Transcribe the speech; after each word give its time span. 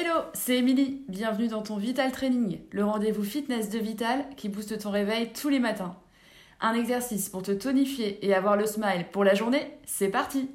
Hello, 0.00 0.20
c'est 0.32 0.58
Émilie. 0.58 1.02
Bienvenue 1.08 1.48
dans 1.48 1.62
ton 1.62 1.76
Vital 1.76 2.12
Training, 2.12 2.60
le 2.70 2.84
rendez-vous 2.84 3.24
fitness 3.24 3.68
de 3.68 3.80
Vital 3.80 4.24
qui 4.36 4.48
booste 4.48 4.78
ton 4.78 4.92
réveil 4.92 5.32
tous 5.32 5.48
les 5.48 5.58
matins. 5.58 5.96
Un 6.60 6.74
exercice 6.74 7.28
pour 7.28 7.42
te 7.42 7.50
tonifier 7.50 8.24
et 8.24 8.32
avoir 8.32 8.56
le 8.56 8.64
smile 8.64 9.06
pour 9.10 9.24
la 9.24 9.34
journée, 9.34 9.76
c'est 9.86 10.06
parti 10.06 10.48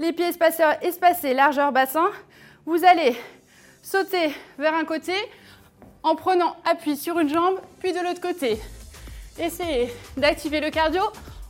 Les 0.00 0.12
pieds 0.12 0.26
espaceurs 0.26 0.82
espacés, 0.82 1.34
largeur 1.34 1.70
bassin. 1.70 2.10
Vous 2.66 2.84
allez 2.84 3.14
sauter 3.80 4.34
vers 4.58 4.74
un 4.74 4.84
côté 4.84 5.14
en 6.02 6.16
prenant 6.16 6.56
appui 6.64 6.96
sur 6.96 7.20
une 7.20 7.28
jambe, 7.28 7.60
puis 7.78 7.92
de 7.92 8.00
l'autre 8.00 8.20
côté. 8.20 8.58
Essayez 9.38 9.92
d'activer 10.16 10.58
le 10.58 10.70
cardio 10.70 11.02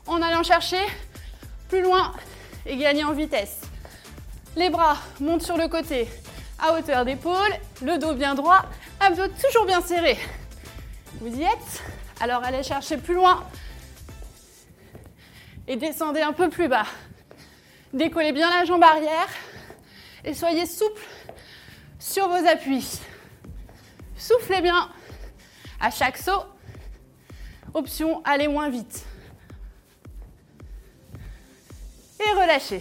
en 0.09 0.21
allant 0.21 0.43
chercher 0.43 0.85
plus 1.71 1.81
loin 1.81 2.13
et 2.67 2.77
gagner 2.77 3.05
en 3.05 3.12
vitesse. 3.12 3.61
Les 4.57 4.71
bras 4.71 4.96
montent 5.21 5.43
sur 5.43 5.57
le 5.57 5.68
côté 5.68 6.09
à 6.59 6.73
hauteur 6.73 7.04
d'épaule, 7.04 7.53
le 7.82 7.99
dos 7.99 8.14
bien 8.14 8.35
droit, 8.35 8.64
abdos 9.00 9.29
toujours 9.43 9.67
bien 9.67 9.81
serrés. 9.81 10.18
Vous 11.21 11.35
y 11.35 11.43
êtes 11.43 11.82
Alors 12.21 12.43
allez 12.45 12.63
chercher 12.63 12.96
plus 12.96 13.14
loin 13.14 13.45
et 15.67 15.77
descendez 15.77 16.21
un 16.21 16.32
peu 16.32 16.49
plus 16.49 16.68
bas. 16.68 16.87
Décollez 17.93 18.32
bien 18.32 18.50
la 18.50 18.65
jambe 18.65 18.82
arrière 18.82 19.29
et 20.25 20.35
soyez 20.35 20.67
souple 20.67 21.03
sur 21.99 22.29
vos 22.29 22.46
appuis. 22.46 23.01
Soufflez 24.17 24.61
bien 24.61 24.90
à 25.81 25.90
chaque 25.90 26.17
saut. 26.17 26.45
Option, 27.75 28.23
allez 28.25 28.49
moins 28.49 28.71
vite. 28.71 29.04
Et 32.20 32.41
relâchez. 32.41 32.81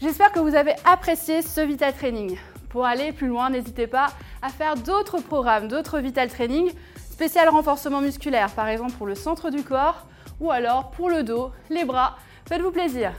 J'espère 0.00 0.30
que 0.32 0.38
vous 0.38 0.54
avez 0.54 0.74
apprécié 0.84 1.40
ce 1.40 1.62
Vital 1.62 1.94
Training. 1.94 2.36
Pour 2.68 2.84
aller 2.84 3.12
plus 3.12 3.28
loin, 3.28 3.48
n'hésitez 3.48 3.86
pas 3.86 4.08
à 4.42 4.50
faire 4.50 4.76
d'autres 4.76 5.18
programmes, 5.18 5.68
d'autres 5.68 6.00
Vital 6.00 6.28
Training, 6.28 6.70
spécial 7.10 7.48
renforcement 7.48 8.02
musculaire, 8.02 8.50
par 8.50 8.68
exemple 8.68 8.92
pour 8.92 9.06
le 9.06 9.14
centre 9.14 9.50
du 9.50 9.62
corps, 9.62 10.06
ou 10.40 10.50
alors 10.50 10.90
pour 10.90 11.08
le 11.08 11.22
dos, 11.22 11.50
les 11.70 11.84
bras. 11.84 12.18
Faites-vous 12.46 12.72
plaisir. 12.72 13.12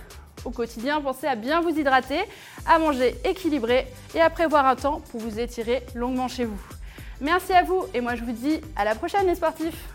Au 0.43 0.51
quotidien, 0.51 1.01
pensez 1.01 1.25
à 1.25 1.35
bien 1.35 1.61
vous 1.61 1.69
hydrater, 1.69 2.19
à 2.67 2.77
manger 2.77 3.15
équilibré 3.23 3.87
et 4.13 4.21
à 4.21 4.29
prévoir 4.29 4.67
un 4.67 4.75
temps 4.75 5.01
pour 5.09 5.19
vous 5.19 5.39
étirer 5.39 5.83
longuement 5.95 6.27
chez 6.27 6.45
vous. 6.45 6.61
Merci 7.21 7.53
à 7.53 7.63
vous 7.63 7.85
et 7.93 8.01
moi 8.01 8.15
je 8.15 8.23
vous 8.23 8.33
dis 8.33 8.61
à 8.75 8.85
la 8.85 8.93
prochaine 8.93 9.25
les 9.25 9.35
sportifs 9.35 9.87